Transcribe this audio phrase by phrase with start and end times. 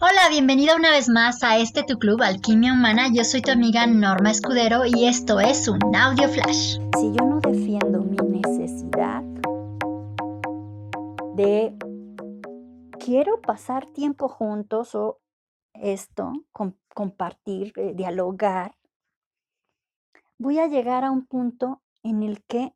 [0.00, 3.06] Hola, bienvenida una vez más a este tu club Alquimia Humana.
[3.12, 6.78] Yo soy tu amiga Norma Escudero y esto es un audio flash.
[6.98, 9.22] Si yo no defiendo mi necesidad
[11.36, 11.76] de
[12.98, 15.20] quiero pasar tiempo juntos o
[15.74, 16.32] esto,
[16.92, 18.76] compartir, eh, dialogar,
[20.38, 22.74] voy a llegar a un punto en el que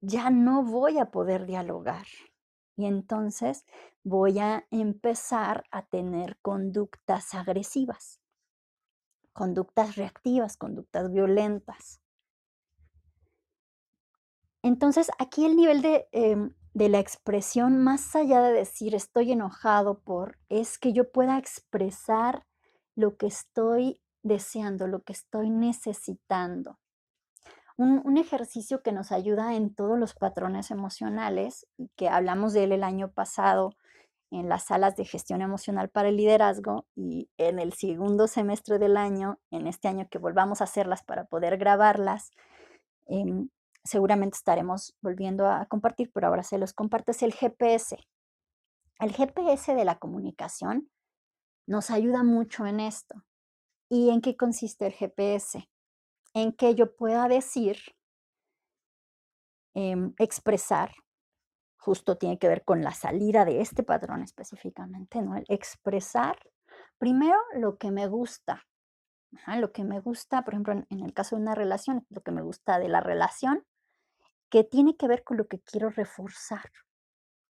[0.00, 2.06] ya no voy a poder dialogar.
[2.76, 3.64] Y entonces
[4.04, 8.20] voy a empezar a tener conductas agresivas,
[9.32, 12.00] conductas reactivas, conductas violentas.
[14.62, 20.00] Entonces, aquí el nivel de, em, de, la expresión, más allá de decir estoy enojado
[20.00, 22.44] por, es que yo pueda expresar
[22.94, 26.78] lo que estoy deseando, lo que estoy necesitando
[27.76, 32.82] un, ejercicio que nos ayuda en todos los patrones emocionales, que hablamos de él el
[32.82, 33.74] año pasado
[34.30, 38.96] en las salas de gestión emocional para el liderazgo y en el segundo semestre del
[38.96, 42.30] año, en este año que volvamos a hacerlas para poder grabarlas,
[43.06, 43.50] em,
[43.84, 47.98] seguramente estaremos volviendo a compartir, pero ahora se los comparto, es el GPS.
[48.98, 50.90] El GPS de la comunicación
[51.66, 53.22] nos ayuda mucho en esto.
[53.88, 55.68] ¿Y en qué consiste el GPS?
[56.36, 57.78] En que yo pueda decir,
[59.72, 60.92] em, expresar,
[61.78, 65.34] justo tiene que ver con la salida de este patrón específicamente, ¿no?
[65.34, 66.38] El expresar
[66.98, 68.66] primero lo que me gusta,
[69.46, 72.42] lo que me gusta, por ejemplo, en, el caso de una relación, lo que me
[72.42, 73.64] gusta de la relación,
[74.50, 76.70] que tiene que ver con lo que quiero reforzar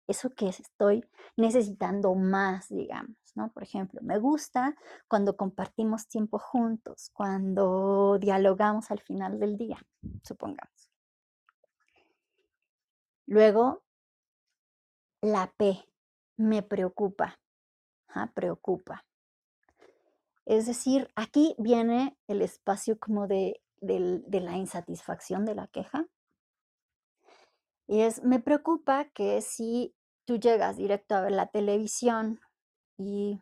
[0.07, 1.05] eso que estoy
[1.35, 3.51] necesitando más, digamos, ¿no?
[3.51, 4.75] Por ejemplo, me gusta
[5.07, 9.77] cuando compartimos tiempo juntos, cuando dialogamos al final del día,
[10.23, 10.89] supongamos.
[13.25, 13.83] Luego,
[15.21, 15.83] la P,
[16.37, 17.39] me preocupa,
[18.33, 19.05] preocupa.
[20.45, 26.07] Es decir, aquí viene el espacio como de, de la insatisfacción de la queja,
[27.87, 29.95] y es, me preocupa que si
[30.27, 32.41] tú llegas directo a ver la televisión
[32.97, 33.41] y,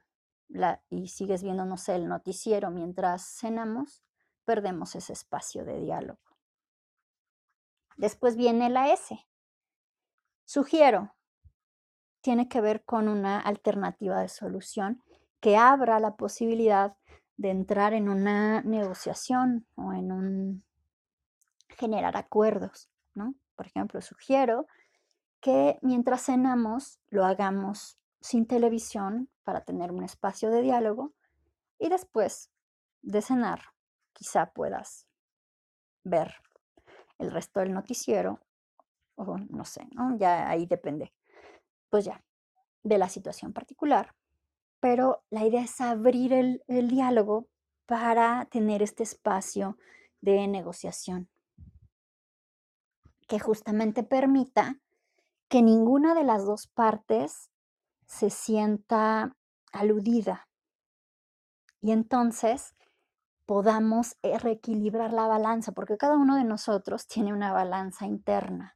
[1.07, 4.03] sigues viendo, no sé, el noticiero mientras cenamos,
[4.45, 6.21] perdemos ese espacio de diálogo.
[7.97, 9.17] Después viene la S.
[10.45, 11.15] Sugiero.
[12.21, 15.01] Tiene que ver con una alternativa de solución
[15.39, 16.95] que abra la posibilidad
[17.37, 20.63] de entrar en una negociación o en un
[21.69, 23.33] generar acuerdos, ¿no?
[23.55, 24.67] Por ejemplo, sugiero
[25.45, 31.13] que mientras cenamos lo hagamos sin televisión para tener un espacio de diálogo
[31.77, 32.49] y después
[33.03, 33.61] de cenar
[34.11, 35.05] quizá puedas
[36.03, 36.33] ver
[37.19, 38.39] el resto del noticiero
[39.13, 39.87] o no sé.
[40.17, 41.13] Ya ahí depende,
[41.91, 42.23] pues ya,
[42.81, 44.15] de la situación particular.
[44.79, 47.49] Pero la idea es abrir el, el diálogo
[47.85, 49.77] para tener este espacio
[50.21, 51.29] de negociación
[53.27, 54.79] que justamente permita
[55.55, 57.49] que ninguna de las dos partes
[58.07, 59.37] se sienta
[59.71, 60.49] aludida.
[61.79, 62.75] Y entonces
[63.45, 68.75] podamos eh, reequilibrar la balanza, porque cada uno de nosotros tiene una balanza interna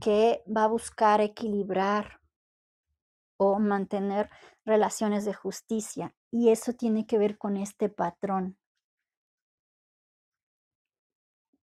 [0.00, 2.20] que va a buscar equilibrar
[3.36, 4.30] o mantener
[4.64, 6.14] relaciones de justicia.
[6.30, 8.56] Y eso tiene que ver con este patrón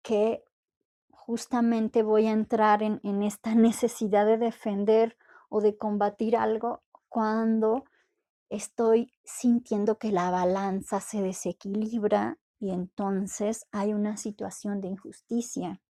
[0.02, 0.45] que
[1.26, 5.18] justamente voy a entrar en, esta necesidad de defender
[5.50, 7.86] o de combatir algo cuando
[8.50, 15.82] estoy sintiendo que la balanza se desequilibra y entonces hay una situación de injusticia.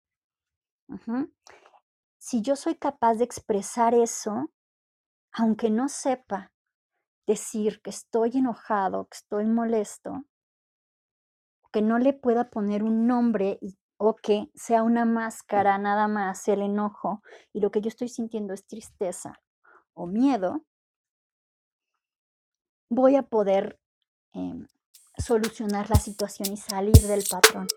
[2.18, 4.52] Si yo soy capaz de expresar eso,
[5.32, 6.54] aunque no sepa
[7.28, 10.26] decir que estoy enojado, que estoy molesto,
[11.74, 16.48] que no le pueda poner un nombre y o que sea una máscara nada más
[16.48, 17.22] el enojo
[17.54, 19.42] y lo que yo estoy sintiendo es tristeza
[19.94, 20.66] o miedo,
[22.90, 23.80] voy a poder
[24.34, 24.68] em,
[25.18, 27.68] solucionar la situación y salir del patrón.